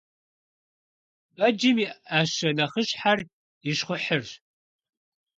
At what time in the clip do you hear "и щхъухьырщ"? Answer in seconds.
3.69-4.31